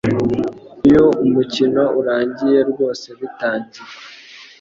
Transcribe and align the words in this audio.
Iyo 0.87 1.05
umukino 1.25 1.83
urangiye 1.99 2.59
rwose 2.69 3.05
biratangiye. 3.19 3.91